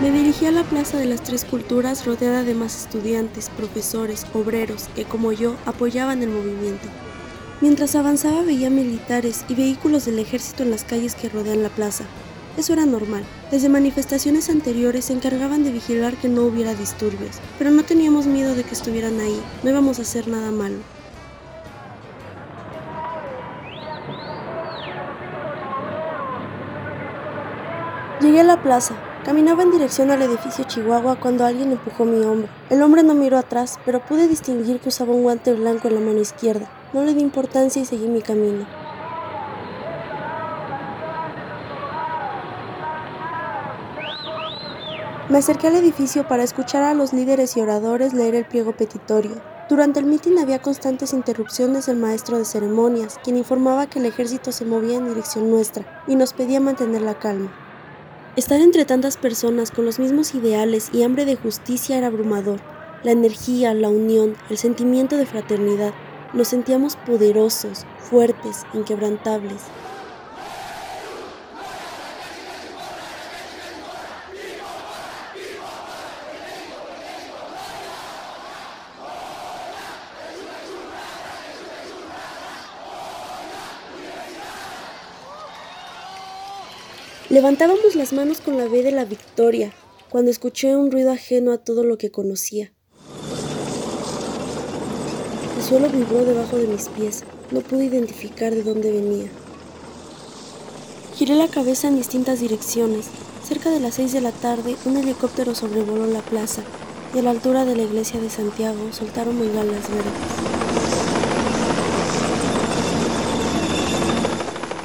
[0.00, 4.88] Me dirigí a la Plaza de las Tres Culturas rodeada de más estudiantes, profesores, obreros
[4.94, 6.88] que como yo apoyaban el movimiento.
[7.60, 12.04] Mientras avanzaba veía militares y vehículos del ejército en las calles que rodean la plaza.
[12.56, 13.24] Eso era normal.
[13.50, 18.54] Desde manifestaciones anteriores se encargaban de vigilar que no hubiera disturbios, pero no teníamos miedo
[18.54, 20.78] de que estuvieran ahí, no íbamos a hacer nada malo.
[28.22, 29.09] Llegué a la plaza.
[29.24, 32.48] Caminaba en dirección al edificio Chihuahua cuando alguien empujó mi hombro.
[32.70, 36.00] El hombre no miró atrás, pero pude distinguir que usaba un guante blanco en la
[36.00, 36.70] mano izquierda.
[36.94, 38.66] No le di importancia y seguí mi camino.
[45.28, 49.32] Me acerqué al edificio para escuchar a los líderes y oradores leer el pliego petitorio.
[49.68, 54.50] Durante el mitin había constantes interrupciones del maestro de ceremonias, quien informaba que el ejército
[54.50, 57.52] se movía en dirección nuestra y nos pedía mantener la calma.
[58.40, 62.58] Estar entre tantas personas con los mismos ideales y hambre de justicia era abrumador.
[63.02, 65.92] La energía, la unión, el sentimiento de fraternidad.
[66.32, 69.60] Nos sentíamos poderosos, fuertes, inquebrantables.
[87.30, 89.72] Levantábamos las manos con la B de la victoria,
[90.08, 92.72] cuando escuché un ruido ajeno a todo lo que conocía.
[95.56, 97.22] El suelo vibró debajo de mis pies.
[97.52, 99.28] No pude identificar de dónde venía.
[101.14, 103.06] Giré la cabeza en distintas direcciones.
[103.46, 106.62] Cerca de las seis de la tarde, un helicóptero sobrevoló la plaza
[107.14, 110.59] y a la altura de la iglesia de Santiago soltaron bengalas verdes.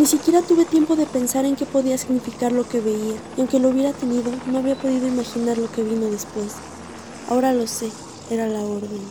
[0.00, 3.58] Ni siquiera tuve tiempo de pensar en qué podía significar lo que veía, y aunque
[3.58, 6.54] lo hubiera tenido, no había podido imaginar lo que vino después.
[7.28, 7.90] Ahora lo sé,
[8.30, 9.02] era la orden.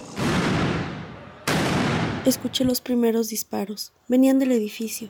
[2.25, 3.91] Escuché los primeros disparos.
[4.07, 5.09] Venían del edificio.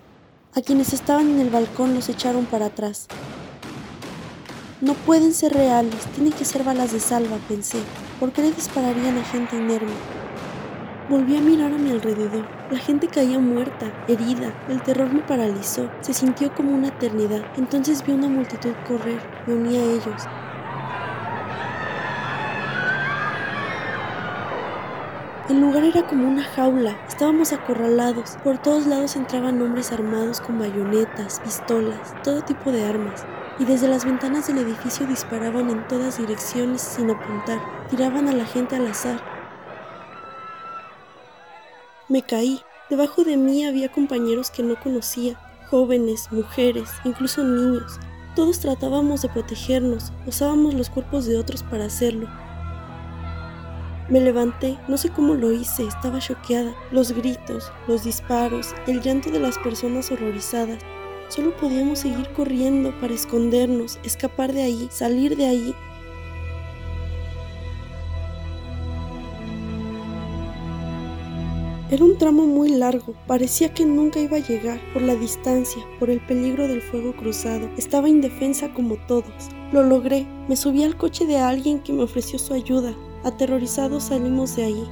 [0.54, 3.08] A quienes estaban en el balcón los echaron para atrás.
[4.82, 7.80] No pueden ser reales, tienen que ser balas de salva, pensé.
[8.20, 9.94] ¿Por qué le dispararían a gente inerme?
[11.10, 12.46] Volví a mirar a mi alrededor.
[12.70, 14.54] La gente caía muerta, herida.
[14.68, 15.90] El terror me paralizó.
[16.02, 17.42] Se sintió como una eternidad.
[17.58, 19.20] Entonces vi una multitud correr.
[19.48, 20.28] Me uní a ellos.
[25.50, 26.96] El lugar era como una jaula.
[27.08, 28.38] Estábamos acorralados.
[28.44, 33.26] Por todos lados entraban hombres armados con bayonetas, pistolas, todo tipo de armas.
[33.58, 37.58] Y desde las ventanas del edificio disparaban en todas direcciones sin apuntar.
[37.90, 39.39] Tiraban a la gente al azar.
[42.10, 42.60] Me caí.
[42.90, 45.40] Debajo de mí había compañeros que no conocía,
[45.70, 48.00] jóvenes, mujeres, incluso niños.
[48.36, 52.28] Todos tratábamos de protegernos, usábamos los cuerpos de otros para hacerlo.
[54.10, 56.74] Me levanté, no sé cómo lo hice, estaba choqueada.
[56.90, 60.80] Los gritos, los disparos, el llanto de las personas horrorizadas.
[61.28, 65.76] Solo podíamos seguir corriendo para escondernos, escapar de ahí, salir de ahí,
[71.92, 76.12] Era un tramo muy largo, parecía que nunca iba a llegar, por la distancia, por
[76.12, 77.68] el peligro del fuego cruzado.
[77.78, 79.50] Estaba indefensa como todos.
[79.72, 82.94] Lo logré, me subí al coche de alguien que me ofreció su ayuda.
[83.24, 84.84] Aterrorizados salimos de ahí.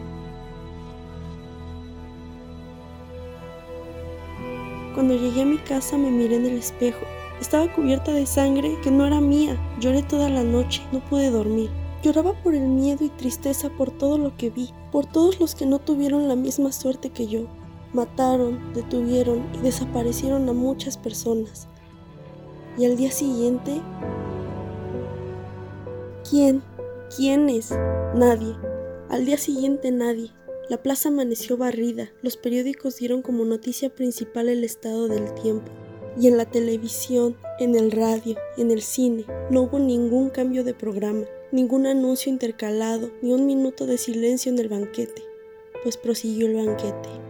[4.95, 7.05] Cuando llegué a mi casa me miré en el espejo.
[7.39, 9.55] Estaba cubierta de sangre que no era mía.
[9.79, 11.69] Lloré toda la noche, no pude dormir.
[12.03, 15.65] Lloraba por el miedo y tristeza por todo lo que vi, por todos los que
[15.65, 17.47] no tuvieron la misma suerte que yo.
[17.93, 21.67] Mataron, detuvieron y desaparecieron a muchas personas.
[22.77, 23.81] Y al día siguiente...
[26.29, 26.61] ¿Quién?
[27.15, 27.71] ¿Quién es?
[28.15, 28.55] Nadie.
[29.09, 30.31] Al día siguiente nadie.
[30.69, 32.09] La plaza amaneció barrida.
[32.21, 35.71] Los periódicos dieron como noticia principal el estado del tiempo.
[36.19, 40.73] Y en la televisión, en el radio, en el cine, no hubo ningún cambio de
[40.73, 45.23] programa ningún anuncio intercalado, ni un minuto de silencio en el banquete,
[45.83, 47.26] pues prosiguió el banquete.